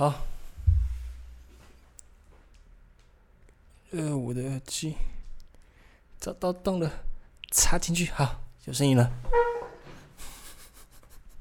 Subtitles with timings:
[0.00, 0.14] 好。
[3.90, 4.94] 呃，我的耳机
[6.18, 6.90] 找到洞了，
[7.50, 9.12] 插进去，好，有声音了。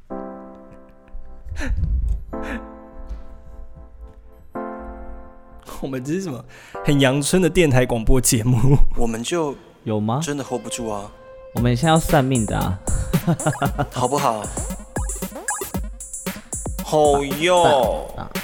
[5.79, 6.43] 我们这是什么
[6.83, 8.75] 很阳春的电台广播节目？
[8.97, 9.55] 我们就
[9.85, 10.19] 有吗？
[10.21, 11.09] 真的 hold 不住啊！
[11.55, 12.77] 我们现在要算命的啊，
[13.89, 14.45] 好不好？
[16.83, 18.05] 好哟。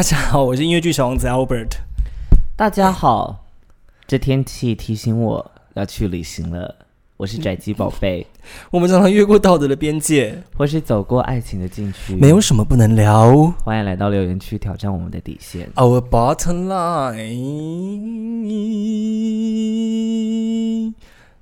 [0.00, 1.72] 大家好，我是音乐剧小王子 Albert。
[2.56, 3.44] 大家好，
[4.06, 6.74] 这天气提醒我要去旅行了。
[7.18, 8.26] 我是宅基宝贝。
[8.72, 13.52] 我们常常越过道德的边界，或是走过爱情的禁区，没有什么不能聊。
[13.62, 15.68] 欢迎来到留言区挑战我们的底线。
[15.74, 17.44] Our bottom line。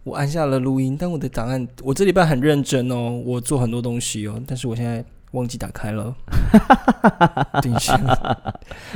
[0.02, 5.04] 我按下了录音，但我的档案，我这礼拜很认真哦，我做很多东西哦，但是我现在。
[5.32, 6.14] 忘记打开了，
[7.60, 8.00] 等一下，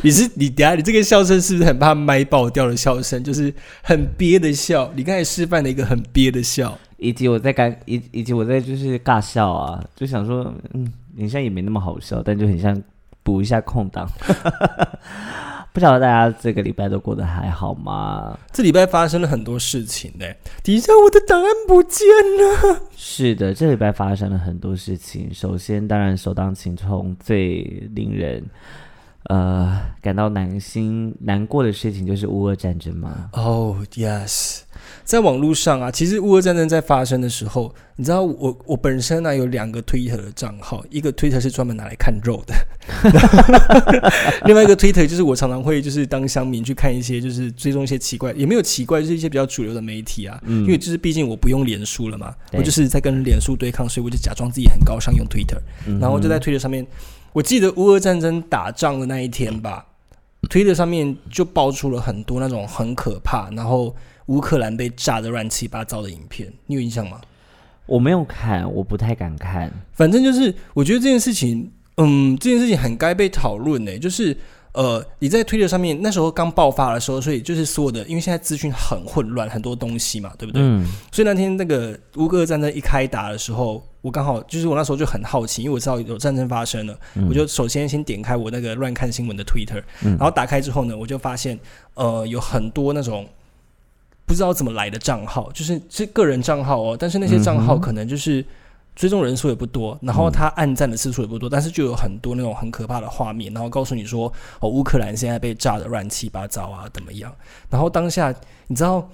[0.02, 3.22] 你是你等下你这个笑声是不是很怕麦爆掉的笑声？
[3.22, 3.52] 就是
[3.82, 4.90] 很憋的笑。
[4.94, 12.82] 你刚才示范了一个很憋的笑，以及我在干以以及我在就是尬笑啊，就想说，嗯，你现在也没那么好笑，但就很像
[13.22, 14.08] 补一下空档。
[15.72, 18.38] 不晓得大家这个礼拜都过得还好吗？
[18.52, 20.26] 这礼拜发生了很多事情呢。
[20.62, 22.82] 底下我的档案不见了。
[22.94, 25.32] 是的，这礼拜发生了很多事情。
[25.32, 27.62] 首先，当然首当其冲、最
[27.94, 28.44] 令人
[29.30, 33.30] 呃感到难心难过的事情，就是乌俄战争嘛。
[33.32, 34.60] Oh yes。
[35.04, 42.54] 在网络上啊，其实乌俄战争在发生的时候，你知道我我本身呢有两个推特的账号，一个推特是专门拿来看肉的，
[44.46, 55.60] 另外一个推特就是我常常会就是当乡民去看一些就是追踪一些奇怪也没有奇怪，就是一些比较主流的媒体啊，因为就是毕竟我不用脸书了嘛，我就是在跟脸书对抗，所以我就假装自己很高尚用推特，
[56.00, 56.86] 然后就在推特上面，
[57.32, 59.84] 我记得乌俄战争打仗的那一天吧，
[60.48, 63.94] 推特上面就爆出了很多那种很可怕，然后。
[64.26, 67.20] 乌克兰被炸的乱七八糟的影片，你有印象吗？
[67.86, 69.70] 我没有看，我不太敢看。
[69.92, 73.98] 反正就是，我觉得这件事情，嗯，这件事情很该被讨论呢。
[73.98, 74.34] 就是，
[74.72, 80.62] 呃，你在推特上面那时候刚爆发的时候，所以就是所有的，因为现在资讯很混乱，很多东西嘛，对不对？
[80.62, 80.86] 嗯。
[81.10, 86.96] 所以那天那个乌克兰战争一开打的时候，我刚好就是我那时候就很好奇，因为我知道有战争发生了，
[87.28, 91.58] 我就首先先点开我那个乱看新闻的 Twitter，然后打开之后呢，我就发现，
[91.94, 93.28] 呃，有很多那种。
[94.32, 98.42] 不知道怎么来的账号，就是是个人账号哦，但是那些账号可能就是
[98.96, 107.30] 追踪人数也不多，然后他暗赞的次数也不多，但是就有很多那种很可怕的画面，然后告诉你说哦，乌克兰现在被炸的乱七八糟啊，怎么样？
[107.68, 108.34] 然后当下
[108.68, 109.06] 你知道，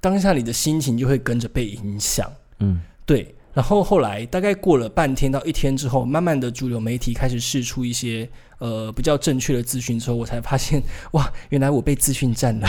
[0.00, 3.32] 当下你的心情就会跟着被影响，嗯，对。
[3.58, 10.80] 然后后来大概过了半天到一天之后，慢慢的主流媒体开始释出一些呃比较正确的资讯之后，我才发现
[11.10, 12.68] 哇，原来我被资讯占了。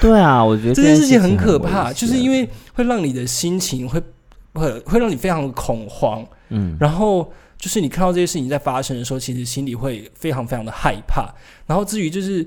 [0.00, 2.44] 对啊，我觉得这件事情很可怕，就是因为
[2.74, 4.02] 会让你的心情会
[4.54, 6.26] 会会让你非常的恐慌。
[6.48, 11.32] 嗯，然后就是你看到这些事情在发生的时候，其实心里会非常非常的害怕。
[11.68, 12.44] 然后至于就是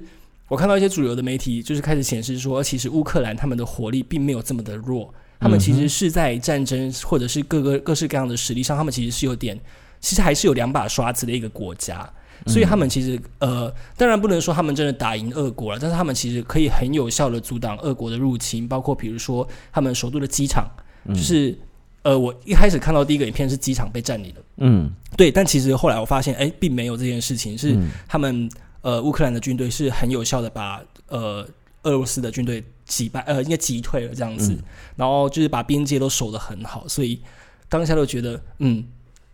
[0.50, 5.13] 我看到一些主流的媒体，就是开始显示说，其实乌克兰他们的火力并没有这么的弱。
[5.39, 9.57] 他们其实是在战争或者是各个各式各样的实力上，他们其实是有点，
[10.01, 12.07] 其实还是有两把刷子的一个国家，
[12.47, 20.69] 所以他们其实呃，当然不能说他们真的打赢俄国了，但是他们其实可以很有效的阻挡俄国的入侵，包括比如说他们首都的机场，
[21.07, 21.57] 就是
[22.03, 27.77] 呃，我一开始看到第一个影片是机场被占领了，嗯，对，但其实后来我发现，哎，并没有这件事情，是
[28.09, 28.50] 他们
[28.81, 31.47] 呃乌克兰的军队是很有效的把呃。
[31.84, 34.58] 俄罗斯的军队击败，呃，应该击退了这样子，
[34.96, 37.22] 然后就是把边界都守得很好，所以
[37.70, 38.84] 当下就觉得，嗯，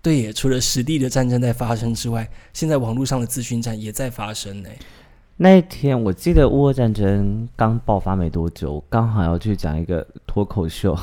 [0.02, 0.34] 对耶。
[0.34, 4.70] 除了实地的战争在发生之外，现在网络上的资讯战也在发生呢。
[5.38, 10.98] 那一天我记得乌俄战争刚爆发没多久，刚好要去讲一个脱口秀，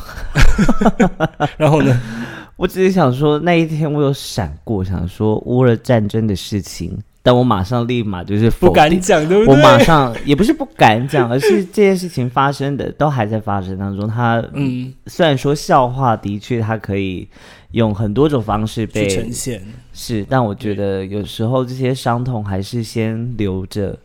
[1.58, 2.00] 然后呢，
[2.56, 6.98] 我只是想说那一天我有闪过，想说乌俄战争的事情。
[7.22, 9.54] 但我马上立马就是不敢讲，对不对？
[9.54, 14.08] 我马上也不是不敢讲，而是这件事情发生的都还在发生当中。
[14.08, 17.28] 他嗯，虽然说笑话的确它可以
[17.70, 23.96] 用很多种方式被呈现，是，但我觉得有时候这些伤痛还是先留着，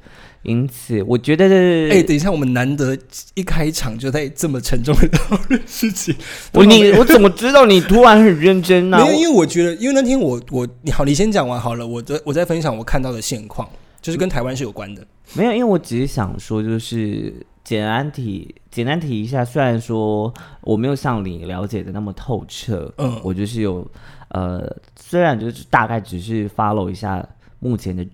[0.43, 1.45] 因此，我觉得，
[1.89, 2.97] 哎，等一下，我们难得
[3.33, 6.15] 一开场就在这么沉重的讨论事情。
[6.53, 8.97] 我你 我怎么知道你突然很认真呢？
[8.97, 13.67] 没有，因为我觉得，因为那天我我你好，你先讲完好了，我再我再分享我看到的现况，
[14.01, 15.05] 就是跟台湾是有关的。
[15.33, 17.33] 没有，因为我只是想说，就是
[17.65, 23.85] 简单提简单提一下，虽然说我没有像你了解的那么透彻，嗯，我就是有
[24.29, 27.27] 呃，虽然就是大概只是 follow 一下
[27.59, 28.07] 目前的。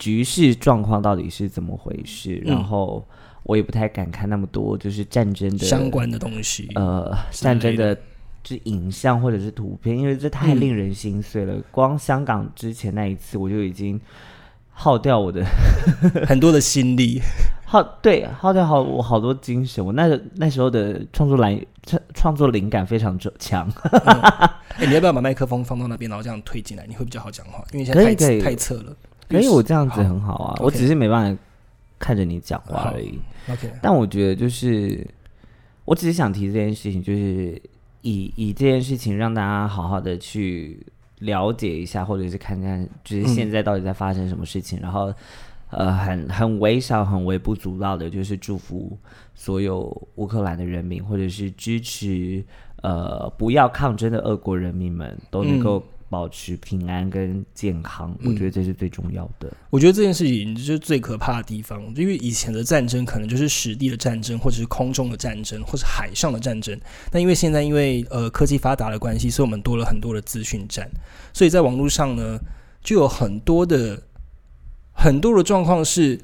[0.00, 2.36] 局势状况到底是怎么回事？
[2.46, 3.06] 然后
[3.42, 6.68] 我也不太敢看那么多，就是战争的相关的东西。
[6.74, 7.94] 呃，战争的
[8.42, 11.54] 就影像或者是图片，因为这太令人心碎了。
[11.70, 14.00] 光香港之前那一次，我就已经
[14.72, 15.44] 耗掉我的
[16.26, 17.20] 很多的心力，
[17.66, 19.84] 耗对耗掉好我好多精神。
[19.84, 23.70] 我那个那时候的创作来创创作灵感非常强。
[24.78, 27.62] 哎，你要不要把麦克风放到那边，然后这样推进来，你会比较好讲话？
[27.72, 28.96] 因为现在太太侧了。
[29.38, 31.42] 可以，我这样子很好啊，我只是没办法
[31.98, 33.18] 看着你讲话而已。
[33.48, 35.06] OK，但我觉得就是，
[35.84, 37.60] 我只是想提这件事情，就是
[38.02, 40.84] 以以这件事情让大家好好的去
[41.20, 44.80] 了解一下，或者是看看，就是现在到底在发生什么事情。
[44.80, 45.12] 然后，
[45.70, 48.98] 呃，很很微小、很微不足道的，就是祝福
[49.34, 52.44] 所有乌克兰的人民，或者是支持
[52.82, 55.82] 呃不要抗争的俄国人民们都能够。
[56.10, 59.48] 保持平安跟健康，我觉得这是最重要的。
[59.70, 66.76] 我觉得这件事情就是最可怕的地方，因为以前的战争可能就是实地的战争，或者是空中的战争，或是海上的战争。
[67.12, 70.90] 但因为现在因为呃科技发达的关系，所以我们多了很多的资讯战，
[71.32, 72.38] 所以在网络上呢
[72.82, 74.02] 就有很多的
[74.92, 76.20] 很多的状况是，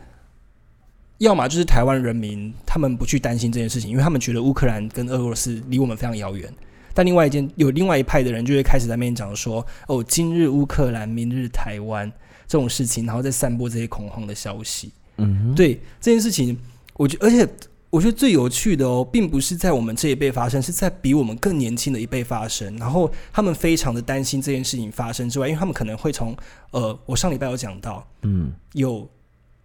[1.18, 6.52] 要么就是台湾人民他们不去担心这件事情，因为他们觉得乌克兰跟俄罗斯离我们非常遥远。
[6.96, 12.10] 但另外一件，有另外一派的人就会开始在那边讲说：“哦，今日乌克兰，明日台湾
[12.48, 16.56] 这种事情，然后再散播这些恐慌的消息。”嗯，对这件事情，
[16.94, 17.46] 我觉而且
[17.90, 22.74] 我觉得最有趣的哦，并不是在我们这一辈发生，是在比我们更年轻的一辈发生。
[22.78, 26.34] 然后他们非常的担心这件事情发生之外，因为他们可能会从
[26.70, 29.06] 呃，我上礼拜有讲到，嗯，有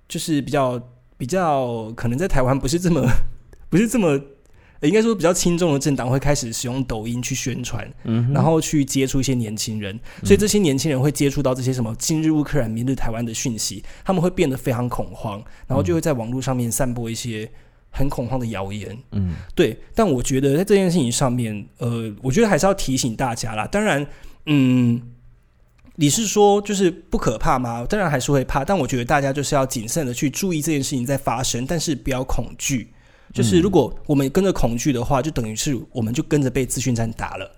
[0.09, 0.77] 就是比较
[1.17, 3.07] 比较可能在台湾不是这么
[3.71, 4.19] 不是这么。
[4.87, 17.49] 应该说比较轻重的政党会开始使用抖音去宣传，嗯然后去接触一些年轻人，所以这些年轻人会接触到这些什么今日乌克兰、明日台湾的讯息，他们会变得非常恐慌，然后就会在网络上面散播一些
[17.91, 18.97] 很恐慌的谣言。
[19.11, 19.79] 嗯，对。
[19.93, 23.67] 但我觉得在这件事情上面，呃，我觉得还是要提醒大家啦。
[23.67, 24.05] 当然，
[24.47, 24.99] 嗯，
[25.95, 27.85] 你是说就是不可怕吗？
[27.87, 32.91] 当然还是会怕，但我觉得大家就是要谨慎的去注意这件事情在发生，但是不要恐惧。
[33.33, 37.49] 就是如果我们跟着恐惧的话，就等于是我们就跟着被资讯站打了。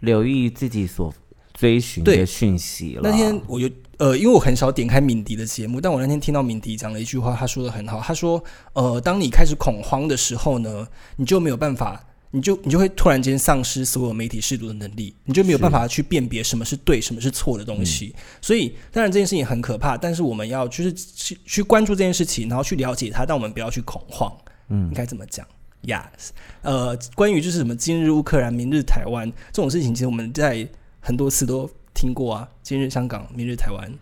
[0.00, 1.12] 留意自己所
[1.54, 3.00] 追寻的讯息了。
[3.02, 8.00] 那天我就呃，因为我很少点开敏迪的节目，但我那天听到敏迪讲了一句话，他说的很好。
[8.00, 8.42] 他说
[8.74, 10.86] ：“呃，当你开始恐慌的时候呢，
[11.16, 18.14] 你就没有办法，你就你就会突然间丧失所有媒体视读的能力，你就没有办法去辨别什么是对，什么是错的东西。
[18.42, 24.30] 所以，当然这件事情很可怕，但是我们要就是去去关注这件事情，然后去了解它，但我们不要去恐慌。”
[24.68, 25.46] 嗯，应该怎么讲
[25.82, 26.30] ？Yes，
[26.62, 30.66] 呃，关于就是什么今日乌克兰，明日台湾这种事情，其实我们在
[31.00, 32.48] 很多次都听过啊。
[32.62, 33.92] 今日香港，明日台湾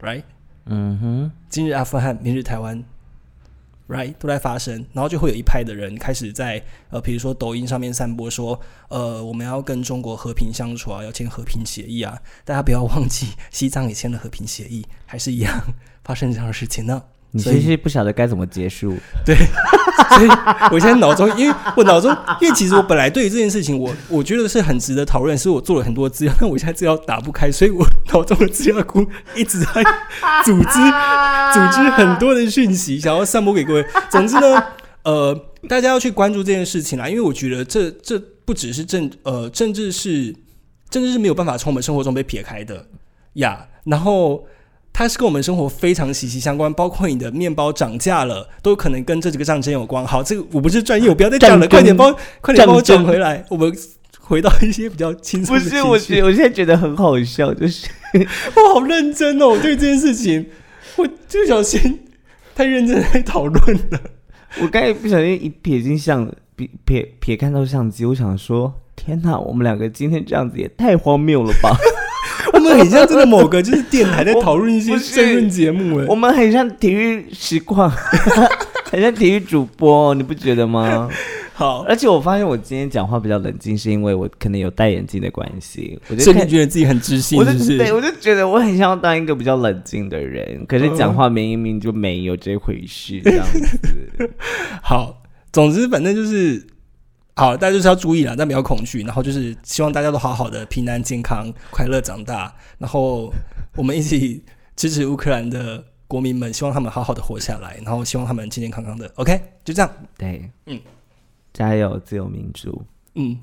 [0.00, 0.24] ，Right？
[0.66, 2.84] 嗯哼，今日阿富汗，明日台湾
[3.88, 4.14] ，Right？
[4.18, 15.62] 都在发生，然后就会有一派的人开始在呃，比如说抖音上面散播说，呃，我们要跟中国和平相处啊，要签和平协议啊，大家不要忘记西藏也签了和平协议，还是一样
[16.04, 17.02] 发生这样的事情呢。
[17.32, 18.94] 你其实不晓得该怎么结束，
[19.26, 20.28] 对，所以
[20.70, 29.66] 我现在脑中，因为我脑中，因为其实我本来对于这件事情，我我觉得是很值得讨论，是我做了很多资料，但我现在资料打不开，所以我脑中的资料库一直在
[30.44, 30.78] 组织
[31.52, 33.84] 组织很多的讯息，想要散播给各位。
[34.08, 34.62] 总之呢，
[35.02, 35.34] 呃，
[35.68, 40.34] 大家要去关注这件事情啦，因为我觉得这这不只是政呃政治是
[40.88, 42.86] 政治是没有办法从我们生活中被撇开的
[43.34, 44.46] 呀，然后。
[44.98, 50.02] 它是跟我们生活非常息息相关，包括你的面包涨价了，都可能跟这几个战争有关。
[50.06, 53.44] 好，这个我不是专业，我不要再讲了，快点帮，快点帮我转回来。
[53.50, 53.70] 我们
[54.18, 55.54] 回到一些比较轻松。
[55.54, 60.46] 不是，我觉我现在觉得很好笑，就是我好认真哦，对这件事情，
[60.96, 62.00] 我不小心
[62.54, 64.00] 太认真在讨论了。
[64.62, 66.26] 我刚才不小心一瞥进相
[66.56, 71.76] 瞥瞥瞥看到相机，我想说，天哪，我们两个今天这样子也太荒谬了吧！
[72.52, 77.90] 我们很像真的某个就是电台在讨论一些争论节目哎我们很像体育实况，
[78.90, 81.08] 很像体育主播，你不觉得吗？
[81.54, 85.98] 好，而且我发现我今天讲话比较冷静，是因为我可能有戴眼镜的关系。
[86.08, 87.78] 我就所以你觉得自己很知性，我就是不是？
[87.78, 94.30] 对我就觉得我很想要当一个比较冷静的人，可是讲话明明就没有这回事，这样子。
[94.82, 96.62] 好，总之反正就是
[97.38, 99.02] 好，大家就是要注意了，但不要恐惧。
[99.02, 102.50] 然后就是希望大家都好好的、平安健康、快乐长大。
[102.78, 103.30] 然后
[103.76, 104.42] 我们一起
[104.74, 109.12] 支持乌克兰的国民们，希望他们好好的活下来，然后希望他们健健康康的。
[109.16, 109.90] OK，就这样。
[110.16, 110.80] 对，嗯，
[111.52, 112.82] 加油，自由民主。
[113.16, 113.38] 嗯，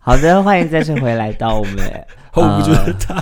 [0.00, 2.06] 好的，欢迎再次回来到我们。
[2.34, 3.14] hold 不住的他，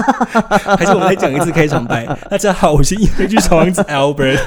[0.76, 2.04] 还是我们来讲一次开场白。
[2.30, 4.38] 大家好，我是音乐剧小王子 Albert。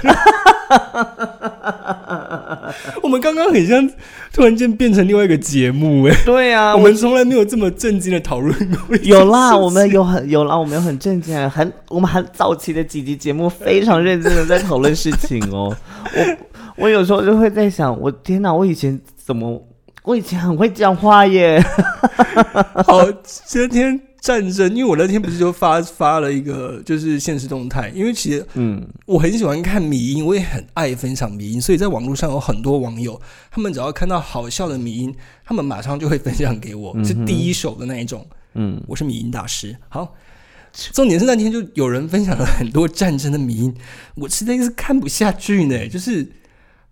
[3.03, 3.89] 我们刚刚很像
[4.31, 8.96] 突然间变成另外一个节目哎、对啊，我们从来没有这么震惊的讨论过。
[9.03, 15.75] 有啦，我们有很有啦，我们有很正经，很我们很早期的几集节目非常认真的在讨论事情哦。
[16.77, 19.62] 我我有时候就会在想，我天哪，我以前怎么，
[20.03, 21.62] 我以前很会讲话耶。
[22.86, 33.19] 好，今天战争，因为我那天不是就发发了一个就是现实动态，因为其实嗯，我很喜欢看迷音，我也很爱分享迷音，所以在网络上有很多网友，
[33.51, 38.25] 他们只要看到好笑的迷音，他们马上就会分享给我，是第一手的那一种。
[38.55, 39.77] 嗯，我是迷音大师。
[39.88, 40.15] 好，
[40.91, 43.75] 重点是那天就有人分享了很多战争的迷音，
[44.15, 46.27] 我实在是看不下去呢，就是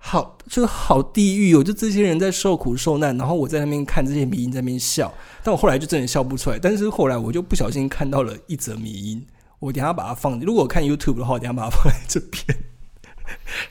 [0.08, 1.64] 好，就是好地狱哦！
[1.64, 5.12] 就这些人在受苦受难，然后我在那边看这些迷音在那边笑，
[5.44, 6.60] 但我后来就真的笑不出来。
[6.60, 9.26] 但是后来我就不小心看到了一则迷音，
[9.58, 12.44] 我等下把它放，如果我看 YouTube 的话，我等下把它放在这边。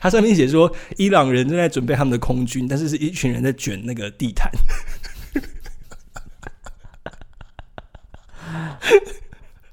[0.01, 4.51] 它上面写说，伊朗人正在准备他们的空军，但是是一群人在卷那个地毯。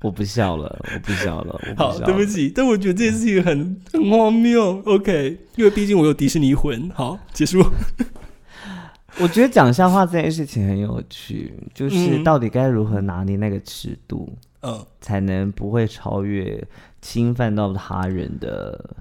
[0.02, 2.06] 我不笑了，我不笑了，我不好，笑了。
[2.06, 4.82] 对不起，但我觉得这件事情很很荒谬。
[4.85, 6.90] OK，因为毕竟我有迪士尼魂。
[6.90, 7.64] 好，结束。
[9.21, 14.28] 我觉得讲笑话这件事情很有趣，就是嗯到底该如何拿捏那个尺度，
[14.62, 16.66] 嗯，才能不会超越
[17.02, 18.97] 侵犯到他人的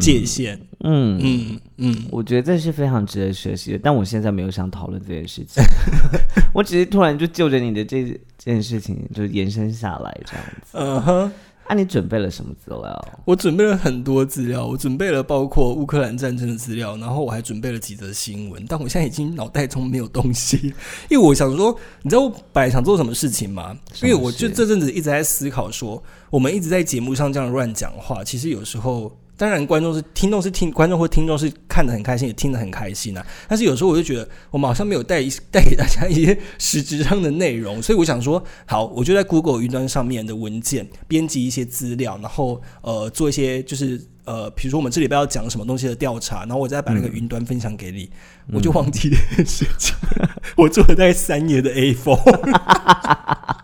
[0.00, 0.58] 界限。
[0.80, 5.62] 嗯嗯嗯，我觉得这是非常值得学习的，但我现在没有想讨论这件事情，
[6.52, 8.04] 我只是突然就就着你的这
[8.36, 10.70] 这件事情就延伸下来这样子。
[10.72, 11.32] 嗯哼。
[11.66, 13.08] 啊，你准备了什么资料？
[13.24, 20.74] 我准备了很多资料，我准备了包括乌克兰战争的资料，然后我还准备了几则新闻，但我现在已经脑袋中没有东西，
[21.08, 23.74] 因为我想说，你知道我本来想做什么事情吗？
[24.02, 29.10] 因为我就这阵子一直在思考说，我们一直在节目上这样乱讲话，其实有时候。
[29.36, 33.26] 当然，观众是听众是听观众或听众是看得很开心，也听得很开心啊。
[33.48, 48.08] 但是有时候我就觉得，我们好像没有带 带给大家一些实质上的内容，所以我想说，好，我就在 Google 云端上面的文件编辑一些资料，然后呃做一些就是呃，比如说我们这礼拜要讲什么东西的调查，然后我再把那个云端分享给你，
[48.52, 49.94] 我就忘记这件事情。
[50.56, 53.63] 我做了大概三页的 A4。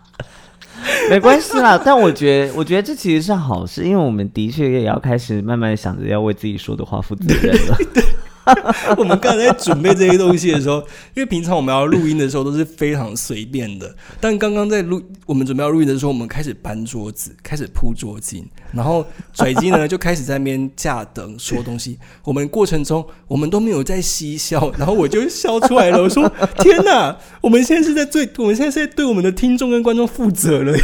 [1.09, 7.77] 没关系啦，但我觉得，我觉得这其实是好事，因为我们的确也要开始慢慢想着要为自己说的话负责任了。
[8.97, 10.79] 我们刚才在准备这些东西的时候，
[11.13, 21.99] 因为平常我们要录音的时候都是非常随便的，但刚刚在录我们准备要录音的时候，我们开始搬桌子，开始铺桌巾，然后拽机呢就开始在那边架灯说东西。
[22.23, 26.27] 我们过程中我们都没有在嬉笑，然后我就笑出来了，我说
[26.59, 30.75] ：“天哪，我们现在是在对，我们现在是在对我们的听众跟观众负责了。”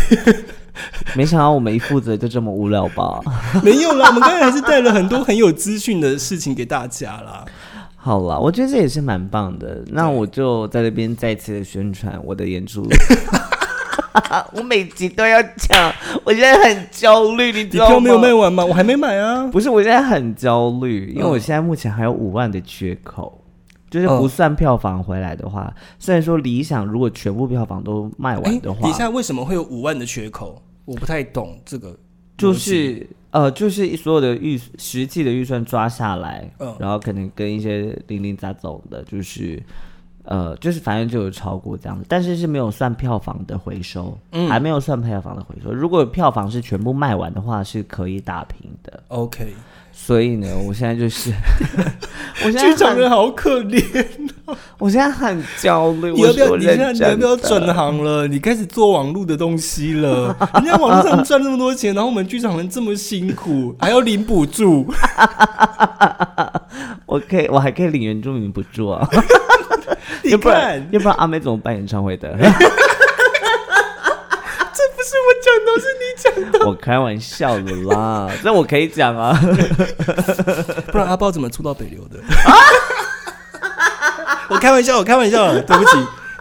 [1.16, 3.20] 没想到我们一负责就这么无聊吧？
[3.64, 7.46] 没有啦，我们刚才还是带了很多很有资讯的事情给大家啦。
[7.96, 9.84] 好啦，我觉得这也是蛮棒的。
[9.88, 12.88] 那我就在这边再次的宣传我的演出。
[14.54, 15.94] 我每集都要讲，
[16.24, 17.90] 我现在很焦虑，你知道吗？
[17.92, 18.66] 票没有卖完吗？
[18.66, 19.48] 我还没买啊。
[19.48, 23.44] 不是，我现在很焦虑，因为嗯我现在目前还有五万的缺口，
[23.92, 30.62] 就是不算票房回来的话，虽然说理想如果全部票房都卖哎完的，话，底下为什么会有五万的缺口？
[30.88, 31.96] 我不太懂这个。
[32.38, 39.60] 就是呃，就是所有的预实际的预算抓下来，嗯然后可能跟一些零零杂总的，就是
[40.24, 45.74] 呃，就是反正就有超过这样子，但是是没有算票房的回收，嗯还没有算票房的回收。
[45.74, 49.02] 如果票房是全部卖完的话，是可以打平的。
[49.08, 49.56] OK，
[50.00, 51.34] 所以呢，我现在就是，
[52.46, 53.84] 我现在剧场人好可怜
[54.46, 54.56] 哦。
[54.80, 56.14] 我现在很焦虑。
[56.14, 56.56] 你要不要？
[56.56, 57.62] 你现在你要不要转？
[57.76, 58.26] 行了？
[58.28, 60.34] 你开始做网络的东西了？
[60.56, 64.88] 人家网络上赚那么多钱，然后我们剧场人这么辛苦，还要领补助。
[67.06, 69.06] 我可以，我还可以领原住民补助啊。
[70.24, 72.38] 你要不然看，，要不然阿妹怎么办演唱会的？
[75.28, 76.04] 我讲的，是你
[76.66, 79.36] 我开玩笑的啦， 那我可以讲啊，
[80.92, 82.18] 不然阿豹怎么出到北流的？
[84.50, 85.98] 我开玩笑，我开玩笑，对不起，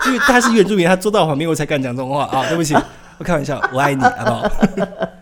[0.07, 2.23] 因为他是原住民，他坐到我旁边，我才敢讲这种话。
[2.26, 2.76] 啊，对不起，
[3.19, 4.49] 我开玩笑，我爱你，阿豹，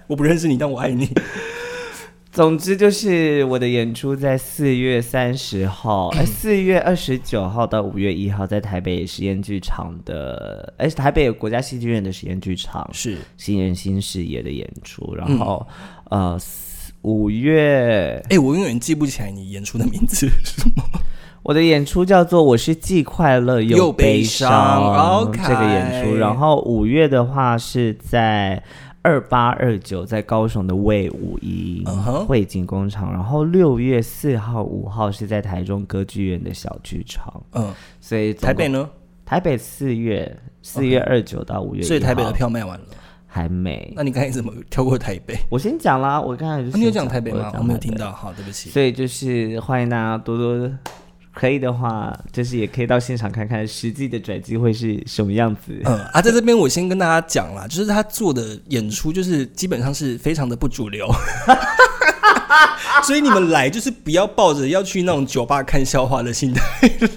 [0.06, 1.10] 我不认识你，但我爱你。
[2.34, 15.64] 总之就是我的演出在四月三十号，哎， 四月二十九号到五月一号在台北实验剧场的，哎，台北有国家戏剧院的实验剧场是新人新视野的演出，然后
[16.10, 16.36] 呃
[17.02, 20.82] 五月，哎，我永远记不起来你演出的名字 是什么。
[21.44, 24.82] 我的演出叫做《我是既快乐又悲伤》
[25.46, 28.60] 这个演出，然后五月的话是在。
[29.04, 31.84] 二八二九在高雄的魏武一
[32.26, 37.30] 汇景工厂，然后六月四号、五号是在台中歌剧院的小剧场。
[37.52, 37.70] 嗯，
[38.00, 38.88] 所以台北呢？
[39.26, 42.86] 台北四月四月二九到五月，所以台北的票卖完了
[43.26, 43.92] 还没？
[43.94, 45.36] 那你刚才怎么跳过台北？
[45.50, 47.52] 我先讲啦，我刚才就你有讲台北吗？
[47.58, 48.70] 我没有听到，好，对不起。
[48.70, 50.70] 所以就是欢迎大家多多。
[51.34, 55.80] 可以的话，就是也可以到现场看看实际的转机会是什么样子。
[55.84, 61.12] 嗯啊，在这边我先跟大家讲啦，就是他做的演出就是基本上是非常的不主流，
[63.02, 66.62] 所以你们来就是不要抱着要去那种酒吧看笑话的心态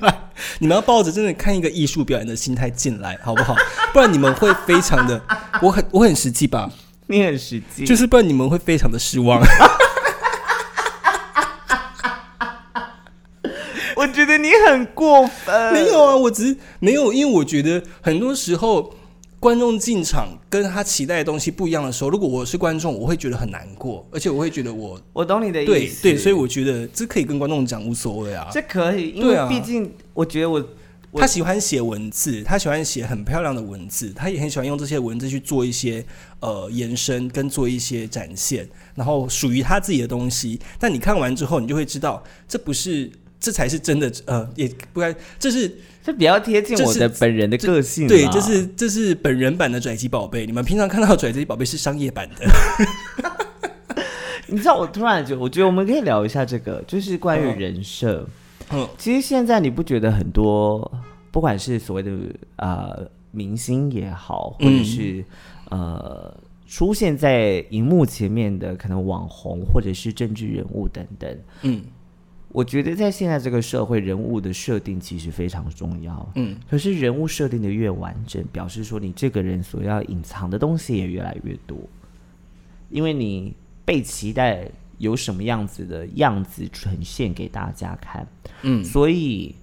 [0.01, 0.17] 来，
[0.57, 3.55] 你们要抱着真的看一个艺术表演的心态进来，好不好？
[3.93, 5.21] 不然你们会非常的，
[5.61, 6.69] 我很我很实际吧？
[7.05, 9.39] 你很实际，就是不然你们会非常的失望。
[13.95, 15.73] 我觉得你很过分。
[15.73, 18.93] 没有啊，我只是没有，因为我觉得很多时候
[19.39, 26.01] 观众进场跟他期待的东西不一样的时候，如果我是观众，我会觉得很难过，而且我会觉得我我懂你的意思。
[26.01, 30.65] 对对，所以我觉得这可以跟观众讲无所谓啊，这可以，因为毕竟我觉得我
[31.13, 36.03] 他喜欢写文字，他喜欢写很漂亮的文字，他也很喜欢用这些文字去做一些
[36.39, 40.59] 呃延伸跟做一些展现，然后属于他自己的东西。
[40.79, 43.11] 但你看完之后，你就会知道这不是。
[43.39, 45.71] 这才是真的，呃，也不该，这是
[46.03, 48.07] 这比较贴近我的本人的个性。
[48.07, 50.45] 对，这是这是本人版的拽鸡宝贝。
[50.45, 52.45] 你们平常看到拽鸡宝贝是商业版的。
[54.49, 58.27] 你知道，我突然就我觉得我们可以聊一下这个，就是关于人设。
[58.71, 60.89] 嗯，其实现在你不觉得很多，
[61.31, 62.11] 不管是所谓的
[62.55, 65.23] 呃明星也好，或者是
[65.69, 71.83] 呃出现在荧幕前面的可能网红或者是政治人物等等，嗯。
[72.49, 76.31] 我觉得在现在这个社会，人物的设定其实非常重要。
[76.35, 81.77] 嗯，可是人物设定的越完整，表示说你这个人所要隐藏的东西也越来越多，
[82.89, 88.25] 因为你被期待有什么样子的样子呈现给大家看。
[88.63, 89.53] 嗯，所以，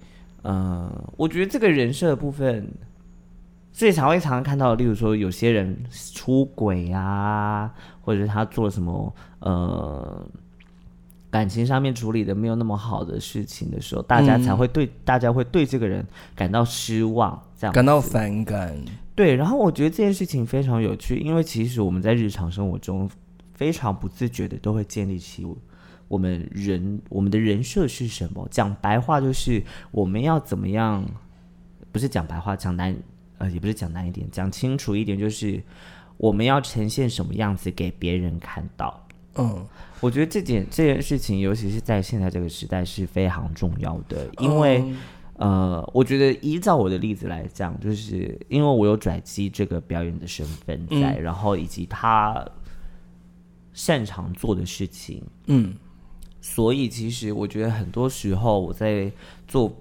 [0.43, 2.71] 呃，我觉得这个人设的部分，
[3.73, 5.75] 所以才会常常看到，例如说有些人
[6.13, 10.29] 出轨啊，或者是他做了什么，呃。
[11.35, 18.73] 感情上面处理的没有那么好的事情的时候，大家才会对大家会对这个人感到失望，这样感到反感。
[19.13, 23.09] 对，然后我觉得这件事情非常有趣，因为其实我们在日常生活中
[23.53, 25.45] 非常不自觉的都会建立起
[26.07, 28.47] 我们人我们的人设是什么。
[28.49, 31.05] 讲白话就是我们要怎么样，
[31.91, 32.95] 不是讲白话，讲难
[33.39, 35.61] 呃也不是讲难一点，讲清楚一点就是
[36.15, 39.01] 我们要呈现什么样子给别人看到。
[39.37, 39.67] 嗯，
[40.01, 44.83] 我觉得这件这件事情，尤其是在现在这个时代是非常重要的，因为
[45.37, 52.45] 呃，我觉得依照我的例子来讲，就是因为我有拽机这个表演的身份在，然后以及他
[53.73, 55.73] 擅长做的事情，嗯，
[56.41, 59.11] 所以其实我觉得很多时候我在
[59.47, 59.73] 做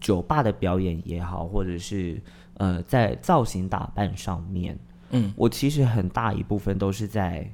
[0.00, 2.20] 酒吧的表演也好，或者是
[2.54, 4.78] 呃在造型打扮上面，
[5.10, 7.50] 嗯，我其实很大一部分都是在。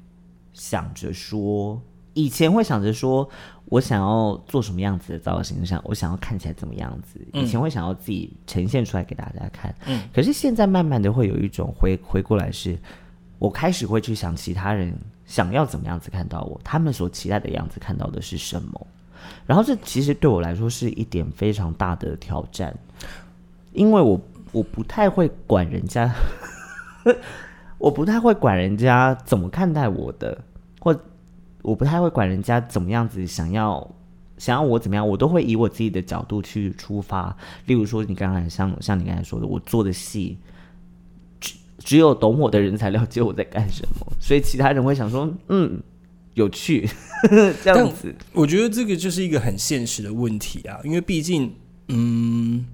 [0.54, 1.80] 想着说，
[2.18, 3.28] 以前会想着说，
[3.66, 7.20] 我想要做什么样子的造型，想我想要看起来怎么样子。
[7.32, 10.02] 以前会想要自己呈现出来给大家看，嗯。
[10.12, 12.76] 可是现在慢慢的会有一种回回过来，是
[13.38, 14.92] 我开始会去想其他人
[15.26, 18.84] 想要怎么样子看到我，他们所期待的样子看到的是什么。
[19.46, 22.76] 然后这其实对我来说是一点非常大的挑战，
[23.72, 26.12] 因为我我不太会管人家，
[27.78, 30.36] 我不太会管人家怎么看待我的。
[30.80, 30.96] 或
[31.62, 33.90] 我不太会管人家怎么样子，想要
[34.38, 37.36] 想要我怎么样，我都会以我自己的角度去出发。
[37.66, 40.38] 例如说，你刚才像像你刚才说的，我做的戏，
[41.40, 45.82] 只只有懂我的人才了解我在干什么，所以其他人会想说，嗯，
[46.34, 46.88] 有趣
[47.62, 48.14] 这样子。
[48.32, 51.52] 我觉得这个就是一个很现实的问题啊，因为毕竟，
[51.88, 52.64] 嗯，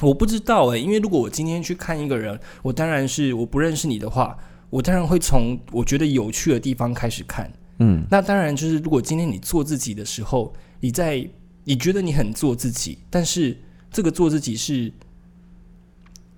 [0.00, 4.38] 我不知道哎，因为如果我今天去看一个人，我当然是我不认识你的话。
[4.70, 7.52] 我当然会从我觉得有趣的地方开始看。
[7.80, 11.28] 嗯，那当然就是，如果今天你做自己的时候，你在
[11.64, 13.56] 你觉得你很做自己，但是
[13.90, 14.92] 这个做自己是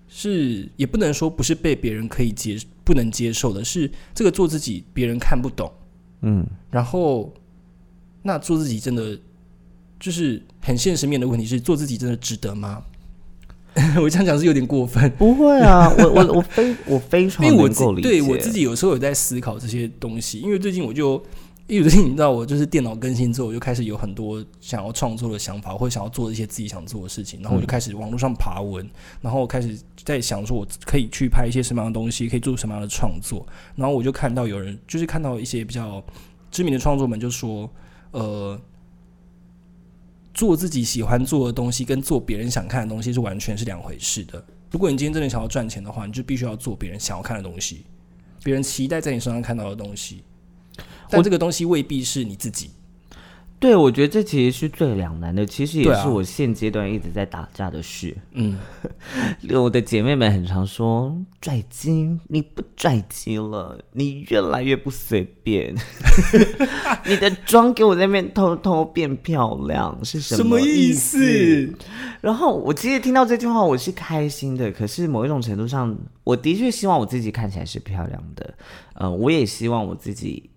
[0.09, 5.73] 是也不能说不是被别人可以接不能接受的，是这个做自己别人看不懂。
[6.21, 7.35] 嗯，然后
[8.23, 9.19] 那做自己真的
[9.99, 12.85] 就是很现实面的问题是，做自己真的值得吗？
[14.01, 21.23] 我这样讲是有点过分，不会啊，我我我非我非常因为我自能够理解，对我自己有时候有在思考这些东西，因为最近我就，
[21.67, 28.87] 因为最近你知道我就是电脑更新之后，我就开始有很多想要创作的想法，或者想要做一些自己想做的事情，然后我就开始网络上爬文，
[29.23, 36.05] 然后开始在想说我可以去拍一些什么样的东西，可以做什么样的创作，然后我就看到有人就是看到一些比较
[36.51, 37.71] 知名的创作们就说，
[38.11, 38.61] 呃。
[40.35, 44.45] 做自己喜欢做的东西，跟做别人想看的东西是完全是两回事的。
[44.71, 47.85] 如果你今天真的想要赚钱的话，你就必须要做别人想要看的东西，
[48.42, 50.23] 别人期待在你身上看到的东西。
[51.11, 52.71] 但这个东西未必是你自己。
[53.62, 58.12] 对，我觉得这其实是最两难的，其实也是我现阶段一直在打架的事。
[58.33, 58.59] 嗯，
[59.55, 65.72] 我的姐妹们很常说：“拽鸡，你不拽鸡了，你越来越不随便。
[67.07, 71.72] 你的妆给我在那边偷偷变漂亮，是什么意思？”
[72.20, 74.72] 然后我其实听到这句话，我是开心的。
[74.72, 78.55] 可是某一种程度上，我的确希望我自己看起来是漂亮的。
[78.94, 80.51] 呃，我也希望我自己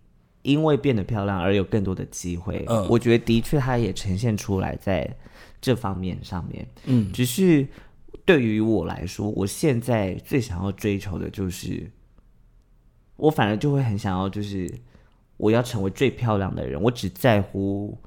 [0.45, 2.63] 因为变得漂亮而有更多的机会。
[2.69, 5.11] 嗯我觉得的确它也呈现出来在
[5.59, 6.65] 这方面上面。
[6.85, 7.67] 嗯，只是
[8.23, 11.91] 对于我来说，我现在最想要追求的就是，
[13.17, 14.71] 我反而就会很想要，就是
[15.37, 16.79] 我要成为最漂亮的人。
[16.81, 17.97] 我只在乎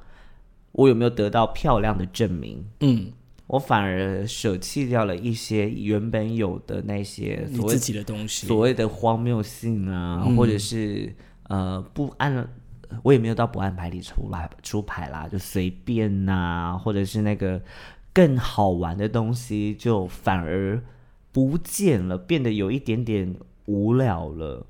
[0.72, 2.64] 我有没有得到漂亮的证明。
[2.81, 3.12] 嗯，
[3.48, 8.46] 我反而舍弃掉了一些原本有的那些所谓自己的东西。
[8.46, 11.12] 所谓的荒谬性啊，嗯或者是
[11.48, 12.48] 呃不按，
[13.02, 17.61] 我也没有到不按牌理出来出牌啦，就随便呐、或者是那个
[18.14, 20.80] 更好玩的东西，就反而
[21.32, 23.34] 不见了，变得有一点点
[23.66, 24.64] 无聊了。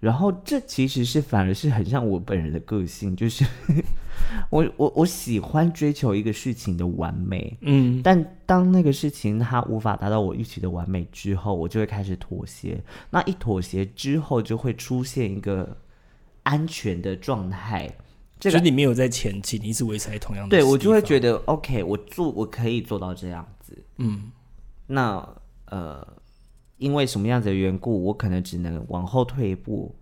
[0.00, 3.44] 然后这其实是反而是很像我本人的个性，就是
[4.48, 12.80] 我我我喜欢追求一个事情的完美，嗯，但当那个事情它无法达到我预期的完美之后，我就会开始妥协。
[13.10, 15.76] 那一妥协之后，就会出现一个
[16.48, 17.86] 安全的状态。
[18.40, 20.56] 这个就是你没有在前期，你一直维持在同样的。
[20.56, 23.76] 对我就会觉得，得，OK，我做我可以做到这样子。
[23.96, 24.30] 嗯，
[24.86, 25.28] 那
[25.66, 26.06] 呃，
[26.76, 29.92] 因为什么样子的缘故，我可能只能往后退一步，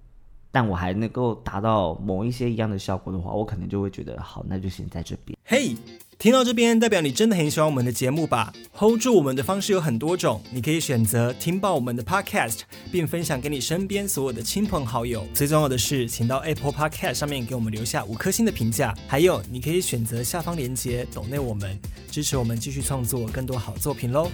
[0.52, 5.36] 但我还能够达到某一些一样的效果的话，我可能就会觉得好，那就先在这边。
[5.42, 5.74] 嘿、
[6.18, 15.26] 听到这边，代表你真的很喜欢我们的节目吧？hold 住我们的方式有很多种，你可以选择听爆我们的 podcast，并分享给你身边所有的亲朋好友。
[15.34, 18.94] 最重要的是，请到 Apple Podcast 上面给我们留下五颗星的评价。
[19.06, 21.78] 还有，你可以选择下方链接抖内我们，
[22.10, 24.30] 支持我们继续创作更多好作品喽。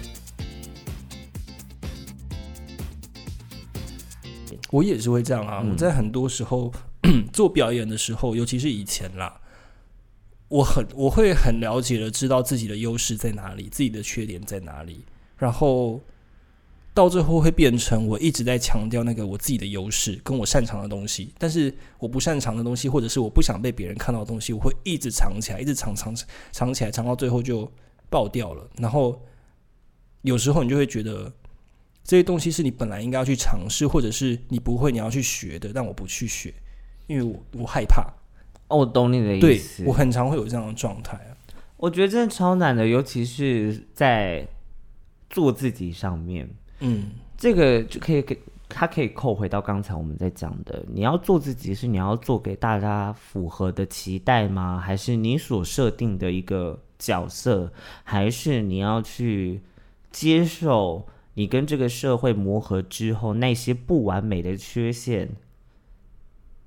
[4.71, 5.61] 我也是会这样啊！
[5.69, 6.71] 我在很多时候
[7.33, 9.35] 做表演的时候，尤其是以前啦，
[10.53, 15.03] 我很我会很了解的知道自己的优势在哪里，自己的缺点在哪里，
[15.35, 15.99] 然后
[16.93, 26.15] 到最后会变成我一直在强调那个我自己的优势跟我擅长的东西，但是我不擅长的东西，或者是我不想被别人看到的东西，我会一直藏起来，一直藏藏
[26.51, 27.67] 藏起来，藏到最后就
[28.11, 28.69] 爆掉了。
[28.77, 29.19] 然后
[30.21, 31.33] 有时候你就会觉得
[32.03, 36.53] 这些东西是你本来应该要去尝试，或者是你不会你要去学的，但我不去学，
[37.07, 38.05] 因为我我害怕。
[38.73, 39.83] 哦，我懂你的对意思。
[39.85, 41.37] 我很常会有这样的状态啊。
[41.77, 44.47] 我觉得真的超难的，尤其是在
[45.29, 54.79] 做自己上面，嗯这个就可以给它可以扣回到刚才我们在讲的，你要做自己，是你要做给大家符合的期待吗？
[54.79, 57.71] 还是你所设定的一个角色？
[58.03, 59.61] 还是你要去
[60.09, 65.29] 接受你跟这个社会磨合之后那些不完美的缺陷，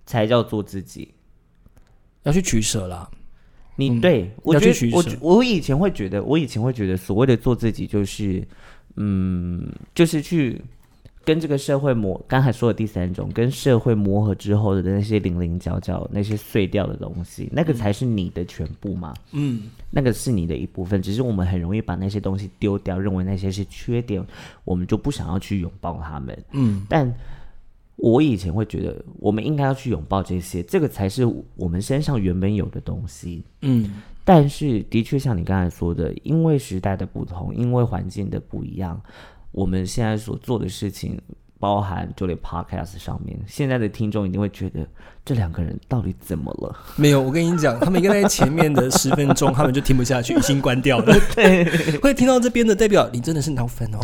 [0.04, 1.14] 才叫做自己？
[2.26, 3.08] 要去取舍啦。
[3.76, 8.42] 你、嗯对我觉得，我我以前会觉得，我以前会觉得，所谓的做自己，就是，
[8.96, 10.58] 嗯，就是去
[11.22, 12.18] 跟这个社会磨。
[12.26, 19.12] 刚才说的第三种，跟社会磨合之后的那些零零角角、那些碎掉的东西，那个才是你的全部嘛。
[19.32, 24.24] 嗯那个是你的一部分，只是我们很容易把那些东西丢掉，认为那些是缺点，
[24.64, 26.36] 我们就不想要去拥抱他们。
[26.52, 27.14] 嗯但
[27.96, 33.42] 我以前会觉得，我们应该要去拥抱这些，这个才是我们身上原本有的东西。
[33.62, 39.00] 嗯但是，的确像你刚才说的，因为时代的不同，因为环境的不一样，
[39.52, 41.16] 我们现在所做的事情
[41.58, 44.86] 包含就连 Podcast 上面，现在的听众一定会觉得
[45.24, 46.76] 这两个人到底怎么了？
[46.96, 51.16] 没有，我跟你讲，他们应该在前面的十分钟，他们就听不下去，已经关掉了。
[51.34, 51.64] 对，
[51.98, 53.98] 会听到这边的，代表你真的是脑粉哦。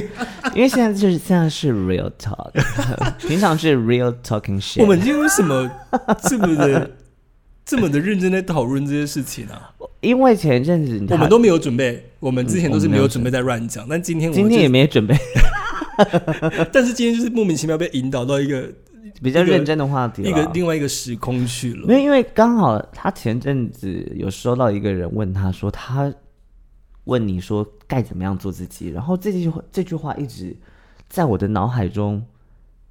[0.54, 2.50] 因为现在就是现在是 real talk，
[3.26, 4.82] 平常是 real talking shit。
[4.82, 5.70] 我们今天为什么
[6.22, 6.90] 这么的
[7.64, 9.54] 这么的认真在讨论这些事情呢？
[10.00, 15.14] 因为前一阵子我们都没有准备，我们之前都是没有准备在乱讲，但今天今天也没准备。
[16.72, 18.70] 但是今天就是莫名其妙被引导到一个
[19.22, 21.86] 比较认真的话题，一个另外一个时空去了。
[21.86, 26.12] 没有，因为刚好他前阵子有收到一个人问他说，他
[27.04, 30.56] 问你说该怎么样做自己，然后这句话这句话一直
[31.08, 32.24] 在我的脑海中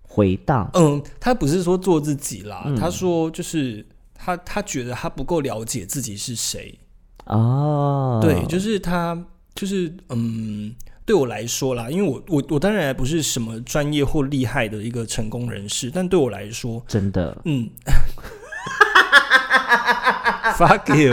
[0.01, 0.69] 回荡。
[0.73, 6.77] 嗯，他不是说做自己啦，他说就是他他觉得他不够了解自己是谁
[7.25, 9.17] 哦，对，就是他
[9.55, 10.75] 就是嗯。
[11.09, 17.67] 对我来说啦，因为我我我当然不是什么专业或厉害的一个成功人士，但对我来说，真的，嗯，
[20.53, 21.11] fuck you，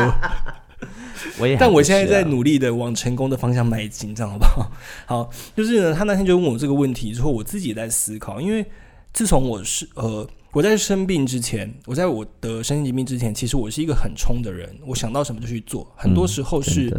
[1.38, 4.70] 我也，但我现在在努力的往成功的方向迈进，这样好不好？
[5.08, 8.62] 好，就是呢，他那天就问我这个问题之后，我自己在思考，因为
[9.14, 16.94] 自从我是呃我在生病之前，我在我得身心疾病之前，其实我是一个很冲的人，我想到什么就去做，很多时候是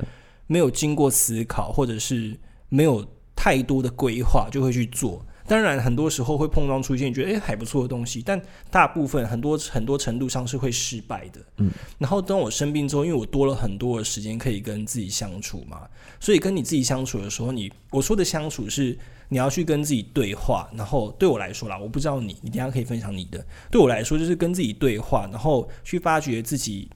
[0.47, 2.36] 没有经过思考，或者是。
[2.69, 11.39] 没有太多的规划就会去做，当然很多时候会碰撞出现觉得诶还不错的东西，但大部分很多很多程度上是会失败的。
[11.58, 15.88] 嗯，然后当我生病之后，因为我多了很多的时间可以跟自己相处嘛，
[16.19, 18.97] 所以跟你自己相处的时候，你我说的相处是
[19.30, 23.45] 你要去跟自己对话，然后对我来说啦，我不知道你，你等下可以分享你的。
[23.71, 26.89] 对我来说就是跟自己对话，然后去发掘自己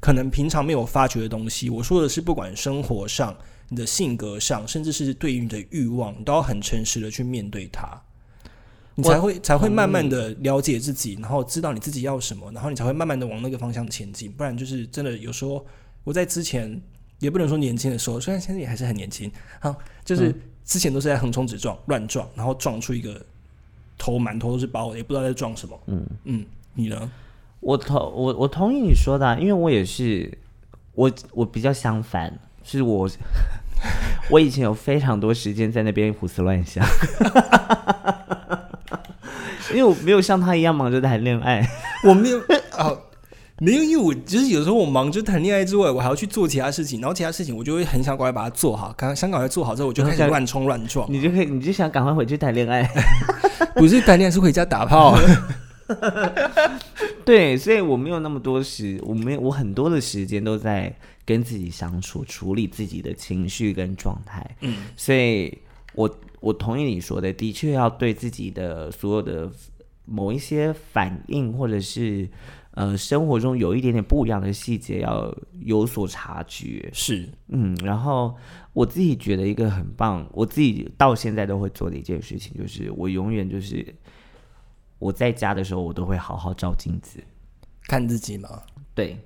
[0.00, 1.68] 可能平常没有发掘的东西。
[1.68, 3.36] 我说的是不管生活上。
[3.70, 8.00] 你的性格上，甚至是对于你的欲望，你都要很诚实的去面对它，
[8.94, 14.32] 你才会才会慢慢的了解自己，然后知道你自己要什么，然后你才会慢慢的往那个方向前进。
[14.32, 15.64] 不然就是真的有时候
[16.04, 16.80] 我在之前
[17.18, 23.20] 也不能说年轻的时候，虽然现在也还是很年轻啊，就是之前都是在横冲直撞、乱撞，然后撞出一个
[23.98, 25.78] 头满头都是包，也不知道在撞什么。
[25.86, 27.10] 嗯嗯，你呢？
[27.60, 30.38] 我同我我同意你说的，因为我也是
[30.94, 32.38] 我我比较相反。
[32.64, 33.08] 是我，
[34.30, 36.84] 我以前有非常多时间在那边胡思乱想，
[39.70, 41.66] 因为我没有像他一样忙着谈恋爱，
[42.04, 42.38] 我没有
[42.76, 42.92] 啊，
[43.58, 52.88] 没有，因为我就是有时候我忙着谈恋爱之外，我还要去做其他事情，然后其他事情我就会很想赶快把它做好，刚想赶快做好之后，我就开始乱冲乱撞，你就可以，你就想赶快回去谈恋爱，
[53.74, 55.18] 不是谈恋爱，是回家打炮。
[57.24, 60.92] 对，所以我没有那么多时，我没有，我很多的时间都在
[61.28, 64.56] 跟自己相处，处理自己的情绪跟状态。
[64.62, 65.58] 嗯，所以
[65.92, 69.52] 我我同意你说的，的确要对自己的所有的
[70.06, 72.26] 某一些反应，或者是
[72.70, 76.88] 呃生活中有一点点不一样的细节，要有所察觉。
[76.94, 78.34] 是，嗯，然后
[78.72, 83.94] 我自己觉得一个很棒，我自己到现在都会做的一件事情，就是我永远就是。
[85.00, 87.22] 我在家的时候，我都会好好照镜子，
[87.84, 88.60] 看自己吗？
[88.96, 89.16] 对，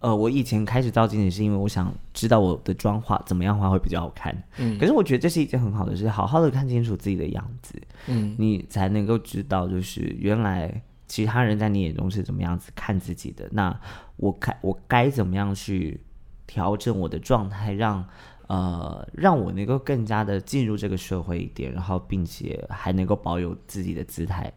[0.00, 4.32] 呃，我以前开始照镜子是因为我想知道我的妆化怎么样化会比较好看。
[4.58, 7.74] 嗯，可是我觉得这是一件很好的事，好好的看清楚自己的样子，
[8.06, 13.48] 嗯，你才能够知道，就是原来其他人在你眼中是怎么样子看自己的。
[13.50, 13.76] 那
[14.16, 16.00] 我该我该怎么样去
[16.46, 18.06] 调整我的状态，让
[18.46, 24.52] 呃让我能够更加的进入这个社会一点，然后并且还能够保有自己的姿态。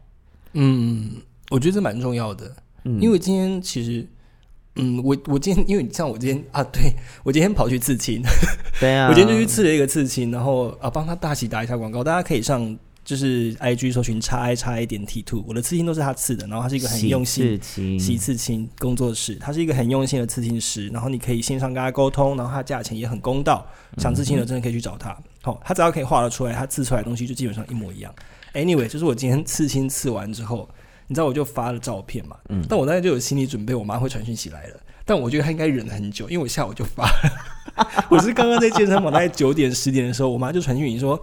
[0.53, 1.13] 嗯，
[1.49, 4.07] 我觉得这蛮重要的，嗯因为今天其实，
[4.75, 8.23] 嗯，我我今天因为像我今天啊，对我今天跑去刺青，
[8.79, 17.59] 对啊，我今天就去刺了一个刺青，然后啊帮他大喜打一下广告，大家可以上就是 I G 搜寻叉 I 叉 I 点 T Two，我的刺青都是他刺的，然后他是一个很用心
[17.99, 28.13] 洗刺青工作室，他是一个很用心的刺青师，然后你可以线上跟他沟通，然后他价钱也很公道，想刺青的真的可以去找他，好，他只要可以画得出来，他刺出来的东西就基本上一模一样。
[28.53, 30.69] Anyway，就是我今天刺青刺完之后，
[31.11, 32.37] 你知道我就发了照片嘛。
[32.47, 32.63] 嗯。
[32.69, 34.79] 但我当时就有心理准备，我妈会传讯息来了。
[35.03, 37.93] 但我觉得她应该忍很久，因为我下午就发了。
[38.09, 41.21] 我是刚刚在健身房，大概九点十点的时候，我妈就传讯息说，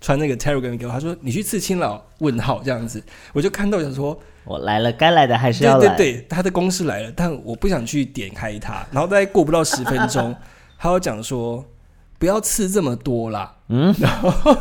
[0.00, 2.02] 传那个 Telegram 给我，她说你去刺青了？
[2.18, 3.00] 问号这样子，
[3.32, 5.86] 我就看到想说，我来了，该来的还是要来。
[5.86, 8.84] 对对对，他的公司来了，但我不想去点开它。
[8.90, 10.34] 然后大概过不到十分钟，
[10.76, 11.64] 他要讲说
[12.18, 13.54] 不要刺这么多啦。
[13.68, 13.94] 嗯。
[14.00, 14.58] 然后。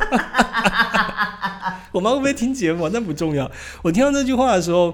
[1.94, 2.90] 我妈会不会听节目？
[2.90, 3.50] 那不重要。
[3.82, 4.94] 我听到这句话的时候，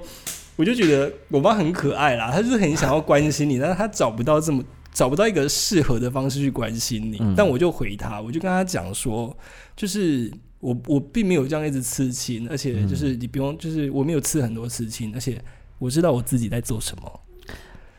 [0.56, 2.30] 我就觉得我妈很可爱啦。
[2.32, 7.20] 她就是很想要关心你，但是她找不到这么找不到一个适合的方式去关心你。
[7.36, 9.36] 但我就回她，我就跟她讲说，
[9.76, 15.42] 就是我我并没有这样一直刺青，而且就是你不用，就是我没有刺很多刺青，而且
[15.78, 17.20] 我知道我自己在做什么。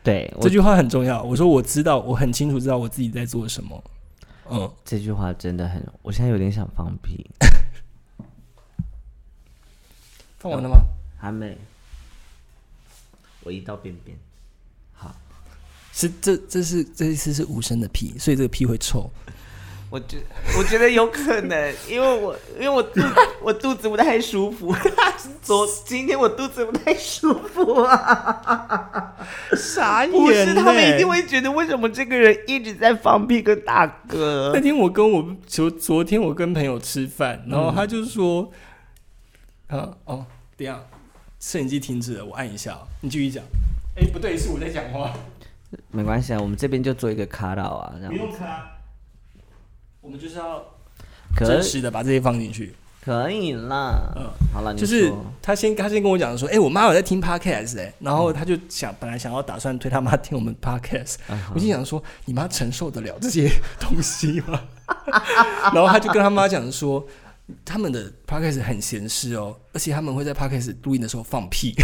[0.03, 1.21] 对，这句话很重要。
[1.21, 3.83] 我说我知道，我很清楚知道我自己在做什么。
[4.49, 7.25] 嗯，这句话真的很，我现在有点想放屁。
[10.41, 10.81] 放完了吗？
[11.19, 11.55] 还没。
[13.43, 14.17] 我一到便便。
[14.91, 15.15] 好，
[15.93, 19.07] 是这这是这一次是无声的屁，所以这个屁会臭。
[19.91, 20.17] 我觉
[20.57, 23.01] 我觉得有可能，因为我因为我肚
[23.43, 24.73] 我肚子不太舒服，
[25.43, 29.13] 昨今天我肚子不太舒服啊，
[29.55, 30.11] 傻眼！
[30.11, 34.51] 不是他们一定会觉得为什么这个人一直在放屁跟大哥？
[34.55, 38.49] 那天我跟我昨昨天我跟朋友吃饭，然后他就说，
[39.71, 40.25] 啊哦，
[40.57, 40.83] 这样，
[41.39, 43.43] 摄影机停止了，我按一下，你继续讲。
[43.95, 45.13] 哎，不对，是我在讲话。
[45.89, 48.77] 没关系啊，我们这边就做一个卡到啊，这样不用卡。
[50.01, 50.61] 我们就是要
[51.37, 54.11] 真实的把这些放进去，可以啦。
[54.17, 61.15] 嗯，好了，就是他先他先跟我讲说，哎，我妈有在听 podcast 哎，然后他就想本来想要打算推他妈听我们 podcast，
[61.53, 64.59] 我就想说，你妈承受得了这些东西吗？
[65.73, 67.05] 然后他就跟他妈讲说，
[67.65, 71.73] 他们的 podcast 很闲适哦，而且他们会在 podcast 录音的时候放屁。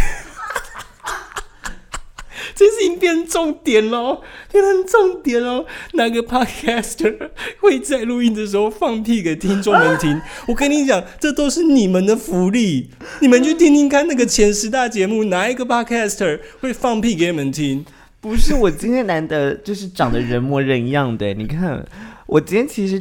[2.54, 5.64] 这事情变重点喽，变成重点喽。
[5.92, 10.20] 哪个 podcaster 会在录音的时候放屁给听众们听？
[10.48, 12.90] 我跟你讲，这都是你们的福利。
[13.20, 17.84] 你们去听听看，那个前十大节目，哪一个 podcaster 会放屁给你们听？
[18.20, 21.86] 不是我今天难得就是长得人模人样的，你看
[22.26, 23.00] 我今天其实。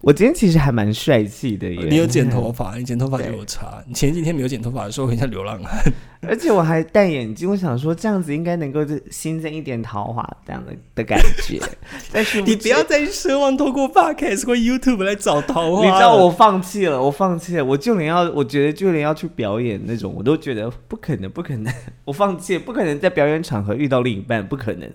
[0.00, 1.86] 我今天其实还蛮帅气的耶！
[1.90, 3.82] 你有剪头发，你剪头发就有差。
[3.86, 5.82] 你前几天没有剪头发的时候，很像流浪汉。
[6.22, 8.80] 而且我还戴眼镜，我想说这样子应该能够
[9.10, 11.60] 新增一点桃花这样的的感觉。
[12.12, 15.84] 但是你不要再奢望透过 Podcast 或 YouTube 来找桃花。
[15.84, 24.88] 你知道我放弃了，我放弃了，我就连要，我觉得就连要去表演那种，我都觉得不可能，不可能，我放弃，不可能在表演场合遇到另一半，不可能。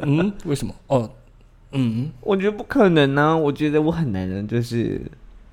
[0.00, 0.74] 嗯，为什么？
[0.86, 1.10] 哦。
[1.72, 3.36] 嗯，我觉得不可能呢。
[3.36, 5.00] 我觉得我很难，就是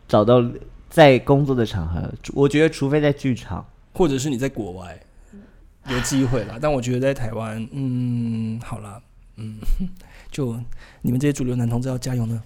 [0.07, 0.43] 找到
[0.89, 2.09] 在工作的场合。
[2.33, 4.97] 我觉得，除非在剧场，或者是你在国外
[5.89, 6.57] 有机会啦。
[6.61, 9.01] 但我觉得在台湾，嗯，好啦，
[9.37, 9.57] 嗯，
[10.31, 10.55] 就
[11.01, 12.41] 你们这些主流男同志要加油呢。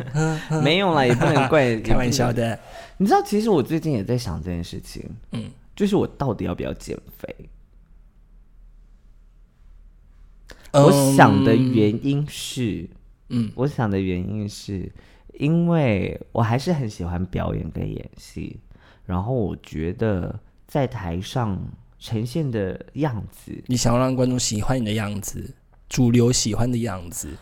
[0.62, 2.58] 没有啦，也不能怪， 开玩笑的。
[2.98, 5.02] 你知道，其实我最近也在想这件事情。
[5.32, 7.34] 嗯，就是我到底要不要减肥？
[10.72, 12.86] 我想的原因是。
[13.28, 14.90] 嗯，我想的原因是，
[15.34, 18.60] 因为我还是很喜欢表演跟演戏，
[19.04, 21.60] 然后我觉得在台上
[21.98, 25.54] 呈现的样子，你想要让观众喜欢你的样子，
[25.88, 27.36] 主流喜欢的样子，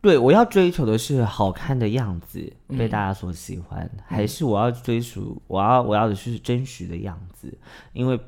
[0.00, 7.52] 对我要追求的是好看的样子被大家所喜欢，还是我要追逐我要我要的是真实的样子？
[7.92, 8.20] 因为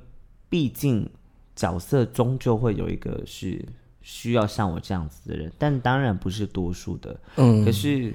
[0.48, 1.08] 毕竟
[1.54, 3.64] 角色终究会有一个是。
[4.02, 7.20] 需要像我这样子的人，但当然不是多数的。
[7.36, 8.14] 嗯，可是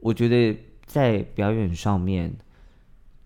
[0.00, 0.56] 我觉得
[0.86, 2.32] 在表演上面，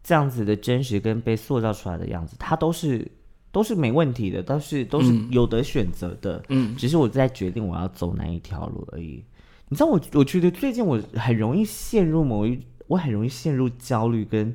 [0.02, 3.10] 这样子的真实跟被塑造出来的样子，它都是
[3.52, 6.42] 都是没问题的，都是都是有得选择的。
[6.48, 9.24] 嗯，只是我在决定我要走哪一条路而已。
[9.68, 14.54] 你知道，我我觉得最近我很容易陷入某一，我很容易陷入焦虑跟。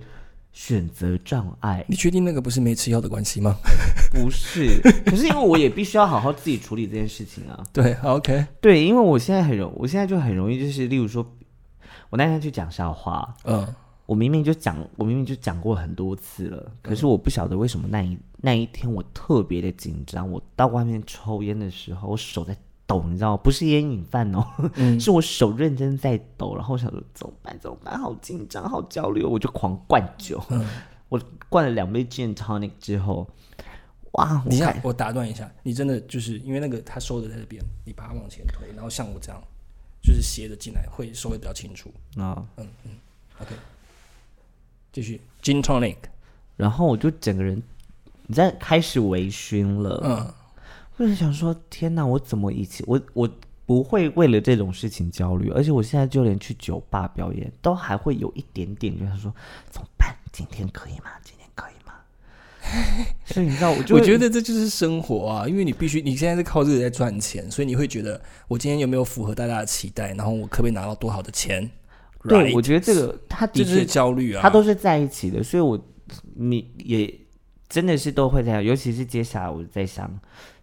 [0.52, 3.56] 选择障碍，你确定那个不是没吃药的关系吗？
[4.12, 7.64] 不是，可是因为我也必须要好好自己处理这件事情啊。
[7.72, 11.26] 对，OK，对，因为我现在很容，我现在就很容易，就是例如说，
[12.10, 13.68] 我那天去讲笑话，嗯，
[14.06, 22.58] 我明明就讲，我明明就讲过很多次了，可是我不晓得为什么那一那一天我特别的紧张，我到外面抽烟的时候，我手在。
[22.90, 23.38] 抖，你知道吗？
[23.44, 24.44] 不是烟瘾犯哦，
[25.00, 27.56] 是我手认真在抖，然后想说怎么办？
[27.60, 27.98] 怎么办？
[28.00, 30.44] 好紧张，好焦虑，我就狂灌酒。
[31.08, 33.28] 我灌了两杯 gin tonic 之后，
[34.14, 34.44] 哇！
[34.48, 39.40] 你看，我打断一下，你真的就是因为那个他收的在这边，你把它往前推，然后像我这样，
[40.02, 42.46] 就是斜着进来，会收的比较清楚啊。
[42.58, 42.92] 嗯嗯
[43.40, 43.56] ，OK，
[44.92, 45.98] 继续 gin tonic，
[46.58, 47.62] 然后我就整个人
[48.28, 50.34] 你在开始微醺了，嗯。
[51.00, 52.06] 我是想说，天哪！
[52.06, 53.30] 我怎么以前我我
[53.66, 59.34] 不会为了这种事情焦虑，而且我现在就连去酒吧表演都还会有一点点，就是说
[59.70, 60.14] 怎么办？
[60.34, 61.06] 今天可以吗？
[61.24, 61.94] 今天可以吗？
[63.24, 71.72] 所以你知道，我就我觉得这就是生活啊，因为你必须你现在是靠这个在赚钱，所以你会觉得我今天有没有符合大家的期待，然后我可不可以拿到多好的钱？
[72.28, 75.80] 对，我觉得这个他的确焦虑啊，他都是在一起的，所以我
[76.36, 77.18] 你也
[77.70, 80.20] 真的是都会这样，尤其是接下来我在想。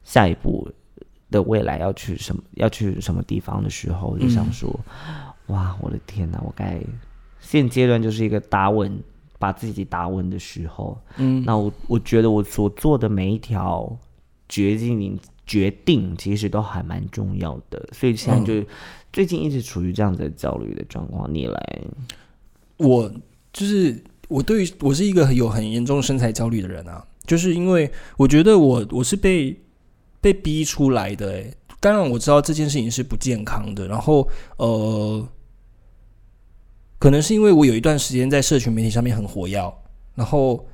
[0.07, 0.71] 下一步
[1.33, 2.41] 的未来要去什么？
[2.53, 4.79] 要去什么地方的时候，就想说：
[5.49, 6.41] 哇，我的天哪！
[6.47, 6.81] 我该
[7.41, 8.97] 现阶段就是一个打稳
[9.37, 13.99] 把自己打稳的时候，嗯，那我我觉得我所做的每一条
[14.49, 18.65] 决定决定其实都还蛮重要的，所以现在就
[19.13, 21.29] 最近一直处于这样子的焦虑的状况。
[21.35, 21.83] 你来，
[22.77, 23.13] 我
[23.53, 29.57] 就是我对于我是一个有很严重身材焦虑的人啊，就是因为我觉得我我是被
[30.27, 35.29] 被逼出来的，诶，当然我知道这件事情是不健康的，然后呃。
[36.99, 39.73] 可能是因为我有一段时间在社群媒体上面很火药，
[40.15, 40.67] 然后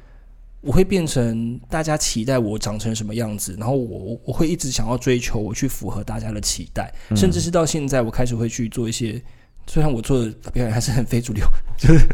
[0.61, 9.21] 我会变成大家期待我长成什么样子，然后我我会一直想要追求我去符合大家的期待，甚至是到现在我开始会去做一些，
[9.67, 11.45] 虽然我做的表演还是很非主流，
[11.77, 12.07] 就是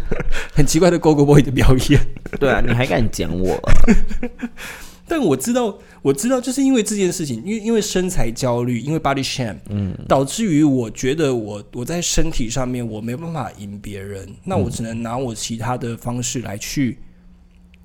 [0.55, 2.01] 很奇怪的 Go Go Boy 的表演。
[2.41, 3.61] 对啊，你还敢讲我？
[5.09, 16.99] 但我知道，我知道，就是因为这件事情，因为因为身材焦虑，因为 body shame，嗯，导致于我觉得我我在身体上面我没有办法赢别人，那我只能拿我其他的方式来去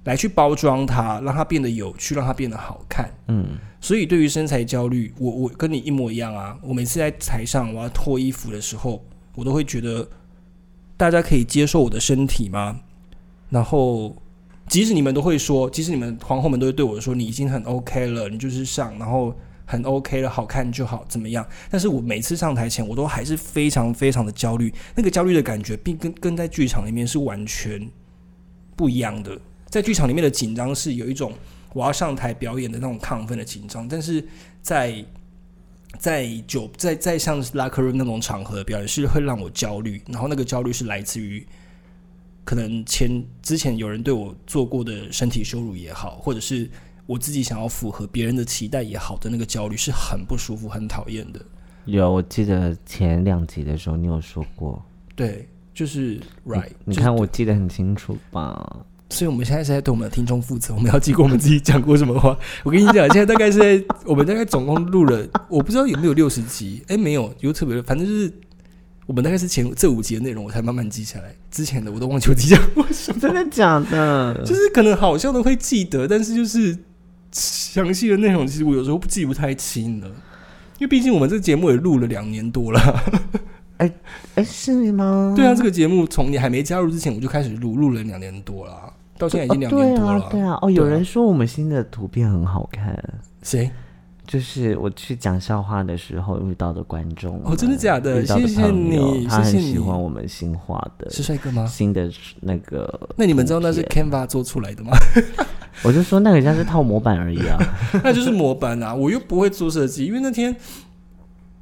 [0.04, 3.58] 来去包装它，让它变得有趣，让它变得好看，嗯。
[3.80, 6.58] 所以对于身材焦虑，我我跟你一模一样啊。
[6.62, 9.04] 我每次在台上我要脱衣服的时候，
[9.36, 10.08] 我都会觉得
[10.96, 12.80] 大家可以接受我的身体吗？
[13.50, 14.16] 然后。
[14.70, 19.36] 即使你们都会说，即使你们皇后们都会对我说，你已经很 OK 了，你就是上，然后
[19.66, 21.46] 很 OK 了，好看就好，怎么样？
[21.70, 27.88] 但是我每次上台前，我都还是非常非常的焦虑，那个焦虑的感觉，并跟跟在剧场里面是完全
[28.76, 29.40] 不一样的。
[29.70, 31.34] 在剧场里面的紧张是有一种
[31.74, 34.26] 我要上台表演的那种亢奋的紧张，但是
[34.62, 35.06] 在
[36.00, 41.46] 在酒在在像拉克润那种场合表演是会让我焦虑，然后那个焦虑是来自于。
[42.44, 46.70] 可能前之前有人对我做过的身体羞辱也好，或者是
[47.06, 51.40] 我自己想要符合别人的期待也好的那个焦虑，是很不舒服、很讨厌的。
[51.86, 54.84] 有，我记得前两集的时候你有说过，
[55.16, 56.70] 对，就是 right。
[56.86, 58.86] 你看，我记得很清楚吧？
[59.10, 62.38] 所以我们现在是在对我们的听众负责，我们要记过我们自己讲过什么话。
[62.64, 68.34] 我跟你讲，现在大概是在我们大概总共录了，我不知道有没有六十集，哎，没有，有特别，反正就是。
[69.06, 71.36] 我们大概是前这五集的内容，我才慢慢记下来。
[71.52, 73.20] 之前的我都忘记我讲过什么。
[73.20, 74.44] 真的假的？
[74.46, 76.78] 就是可能好笑的会记得，但是就是
[77.32, 80.08] 详细的内容，其实我有时候记不太清了。
[80.80, 83.04] 因为毕竟我们这个节目也录了两年多了。
[83.78, 83.92] 哎
[84.36, 85.34] 哎，是吗？
[85.36, 90.28] 对啊，这个节目从你还没加入之前，我就开始录，录了两年多了，到现在已经两年多了。
[90.32, 92.98] 对啊，哦，有人说我们新的图片很好看。
[93.42, 93.70] 谁？
[94.34, 98.26] 就是我去讲笑话的时候遇到的观众哦，真的假的？
[98.26, 101.68] 谢谢你，他很喜欢我们新画的，是帅哥吗？
[101.68, 102.12] 新的
[102.42, 104.98] 那个，那你们知道那是 Canva 做出来的吗？
[105.86, 107.60] 我就说那个像是套模板而已啊，
[108.04, 108.96] 那就是模板啊！
[108.96, 110.56] 我又不会做设计，因为那天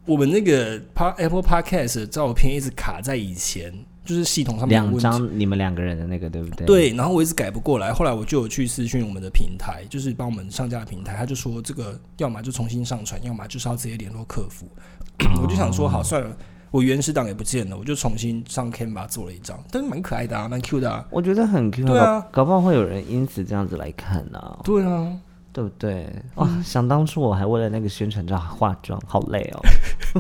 [0.06, 0.82] 我们那个
[1.18, 3.74] Apple Podcast 照片一直卡在以前。
[4.04, 6.66] 就是系统上面两张你们两个人的那个对不对？
[6.66, 14.68] 对，然后我一直改不过来，后来我就有去私讯我们的平台，就是帮我们上架的平台，他就说这个要么就重新上传，要么就是要直接联络客服。
[15.42, 16.36] 我就想说好算了，
[16.72, 21.86] 我原始档也不见了，我就重新上 Canva 做了一张，但是蛮可爱的啊，蛮 Q 的啊，我觉得很 Q。
[21.86, 24.60] 对啊，搞不好会有人因此这样子来看呢。
[24.64, 25.16] 对啊，
[25.54, 26.12] 对不对？
[26.36, 29.62] 哇，想当初我还为了那个宣传照化妆，好累哦。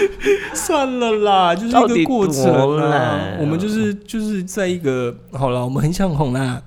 [0.53, 3.37] 算了啦，就是一个过程啦。
[3.39, 6.61] 我们就是就是在一个好了，我们很想红啦。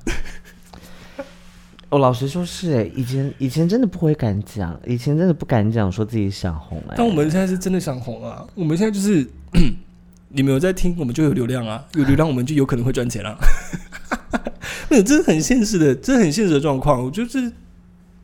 [1.88, 6.94] 我 老实说，是哎，以前以前真的不会敢讲，以前真的不敢讲说自己想红哎。
[6.96, 8.46] 但我们现在是真的想红啊！
[8.54, 9.28] 我们现在就是
[10.30, 13.36] 你们有在听，我们就有流量啊，有流量我们就有可能会赚钱了。
[14.88, 17.04] 那这是很现实的，这是很现实的状况。
[17.04, 17.50] 我就是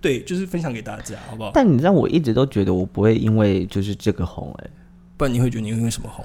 [0.00, 1.50] 对，就是分享给大家，好不好？
[1.52, 4.70] 但你知道，我一直都觉得我不会因为就是这个红哎。
[5.16, 6.24] 不然你会觉得你会因为什么红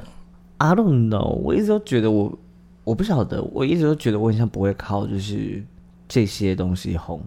[0.57, 2.37] ？I don't know，我一直都觉得我
[2.83, 5.63] 我不晓得，我一直都觉得我好像不会靠就是
[6.07, 7.21] 这些东西红。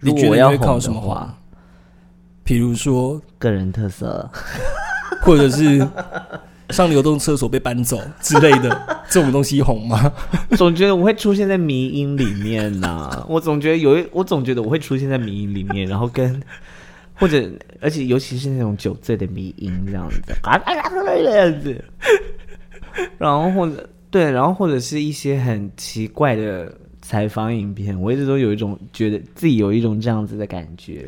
[0.00, 1.34] 你觉得你会靠什么话？
[2.44, 4.30] 比如说个人特色，
[5.22, 5.86] 或者是
[6.70, 8.80] 上流动厕所被搬走之类的
[9.10, 10.12] 这种东西红吗？
[10.56, 13.26] 总觉得我会出现在迷音里面呐。
[13.28, 16.40] 我总觉得有一，我总觉得我会出现在迷音里面，然后跟。
[17.18, 17.50] 或者，
[17.80, 20.32] 而且尤其是那种酒醉的迷音这样子。
[20.42, 21.84] 啊啊啊这样子，
[23.18, 31.06] 然后或者对，然后或者是一些很奇怪的采访影片，我一直都有一种觉得自己有一种这样子的感觉，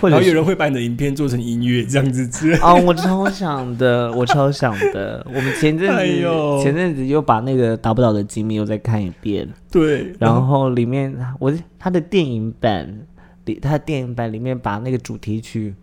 [0.00, 5.24] 或者有人会把你的影片做成音乐这样子之 哦，我超想的，我超想的。
[5.32, 6.02] 我们前阵子
[6.64, 13.06] 前阵子又把那个达不到的机密又再看一遍，对，然后里面我他的电影版。
[13.44, 15.74] 里他的电影版里面把那个主题曲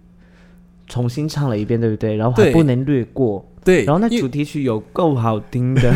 [0.87, 2.15] 重新唱了一遍，对不对？
[2.15, 3.45] 然后还不能略过。
[3.63, 5.93] 对，然后那主题曲有够好听的，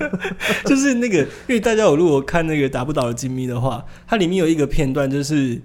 [0.66, 5.60] 就是那个，因为大家有如果看那个打不倒的金咪的话，它里面有一个片段，就是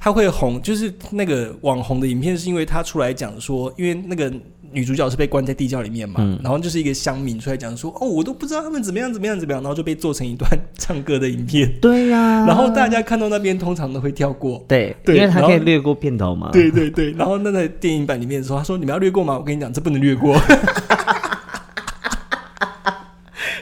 [0.00, 4.32] 他会红，就是那个网红的影片，是因为他出来讲说，因为那个
[4.70, 14.64] 女主角是被关在地窖里面嘛，嗯然后就是一个乡民出来讲说，哦，我都不知道他们怎么样怎么样怎么样，然后就被做成一段唱歌的影片，对呀、然后大家看到那边通常都会跳过。
[14.68, 16.50] 对，对因为他可以略过片头嘛。
[16.52, 19.36] 对对对，然后那在电影版里面说，他说你们要略过吗？
[19.36, 20.36] 我跟你讲，这不能略过。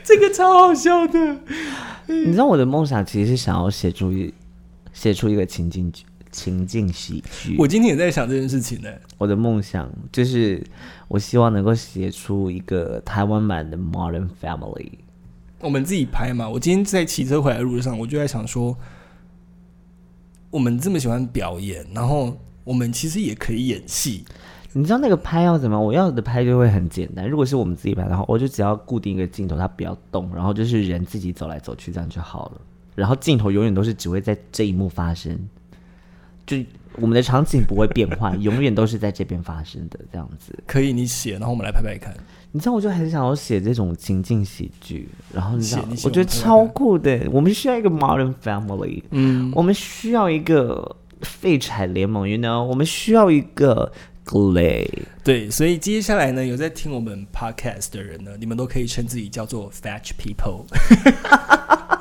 [0.05, 1.19] 这个超好笑的。
[2.07, 4.33] 你知道我的梦想其实是想要写出一
[4.93, 6.05] 写出一个情景剧
[6.37, 7.57] 情境喜剧。
[7.59, 10.63] 我今天也在想这件事情呢、我的梦想就是，
[11.09, 14.91] 我希望能够写出一个台湾版的 Modern Family。
[15.61, 16.47] 我们自己拍嘛。
[16.47, 18.77] 我今天在骑车回来的路上，我就在想说，
[20.51, 24.27] 我们这么喜欢表演，然后我们其实也可以演戏。
[24.75, 25.81] 你知道那个拍要怎么？
[25.81, 27.27] 我要的拍就会很简单。
[27.27, 32.61] 如果是我们自己拍的话，我就只要固定一个镜头，它不要动，然后就是人自己走来走去，这样就好了。
[32.95, 35.39] 然后镜头永远都是只会在这一幕发生，
[36.47, 36.57] 就
[36.99, 40.59] 我们的场景不会变换，永远都是在这边发生的这样子。
[40.67, 42.15] 可以，你写，然后我们来拍拍看。
[42.53, 47.29] 你知道，我就很想要写这种情境喜剧，然后你知道我觉得超酷的。
[47.31, 53.93] 我们需要一个 Modern Family，嗯，我们需要一个废柴联盟，you know，我们需要一个
[54.25, 54.89] Glay。
[55.23, 60.65] 对，所以接下来呢，有在听我们 podcast 的人呢，你们都可以称自己叫做 fetch people。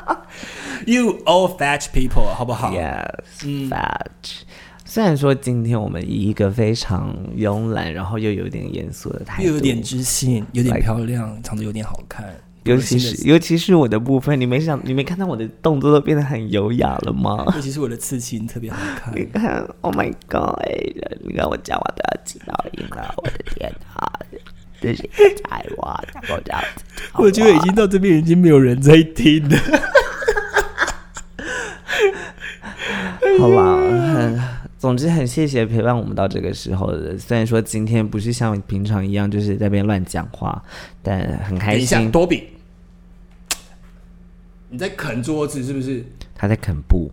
[0.85, 4.41] You all fetch people，好不好 Yes, 嗯 fetch。
[4.87, 12.23] 虽然说今天我们以一个非常慵懒，然后又有点严肃的态度，又有点知性，有点漂亮，长得有点好看，
[12.65, 17.43] 尤其是是尤其是我的部分，你没想，你没看到我的动作都变得很优雅了吗？
[17.55, 19.13] 尤其是我的刺青特别好看。
[19.15, 20.59] 你看，Oh my God！
[21.23, 24.11] 你看我讲话都要起到音了，我的天啊！
[27.17, 29.57] 我觉得已经到这边已经没有人在听了。
[33.39, 33.77] 好吧，
[34.13, 34.39] 很，
[34.77, 37.17] 总之很谢谢陪伴我们到这个时候的。
[37.17, 40.63] 虽然说今天不是像平常一样就是在那边乱讲话，
[41.03, 42.09] 但很开心。
[42.11, 42.49] 多比，
[44.69, 46.05] 你在啃桌子是不是？
[46.33, 47.11] 他在啃布，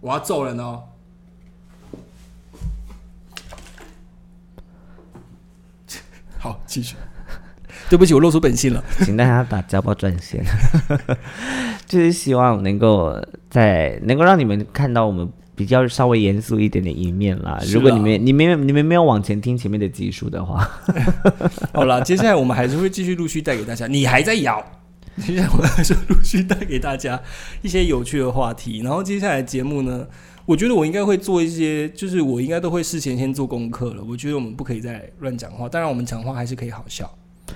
[0.00, 0.82] 我要揍人哦！
[6.42, 6.96] 好，继续。
[7.88, 8.82] 对不起，我露出本性了。
[9.04, 10.44] 请大家打家暴专线，
[11.86, 13.14] 就是希望能够
[13.48, 17.52] 在能够让你们看到我们比较稍微严肃一点的一面啦。
[17.52, 20.68] 啊如果你们你们你们没有往前听前面的技术的话，
[21.72, 23.86] 好了，接下来我们还是会继续陆续带给大家。
[23.86, 24.60] 你还在摇，
[25.24, 27.20] 接下来我们还是陆续带给大家
[27.62, 28.80] 一些有趣的话题。
[28.80, 30.06] 然后接下来节目呢，
[30.44, 34.02] 我觉得我应该会做一些，就是我应该都会事前先做功课了。
[34.02, 37.10] 我觉得我们不可以再乱讲话，当然我们讲话还是可以好笑，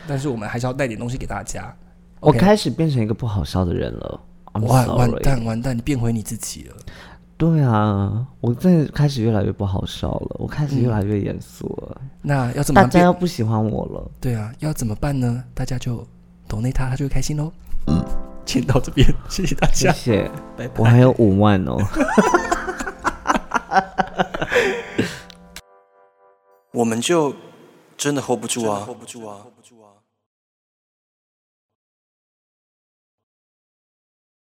[0.07, 1.75] 但是我们还是要带点东西给大家。
[2.21, 4.21] 我开始变成一个不好笑的人了。
[4.55, 6.77] 完完蛋完蛋，你变回你自己了。
[7.37, 14.11] 对啊，我真的开始越来越不好笑了，我开始越来越严肃了，那要怎么变大家要不喜欢我了。
[14.19, 15.45] 对啊，要怎么办呢？
[15.53, 16.07] 大家就
[16.49, 17.53] 抖内他，他就会开心喽。
[17.89, 18.03] 嗯，
[18.47, 20.75] 先到这边，谢谢大家，谢谢，拜拜。
[20.79, 21.77] 我还有五万哦。
[26.73, 27.35] 我们就
[27.97, 29.47] 真的 hold 不住啊，hold 不住啊。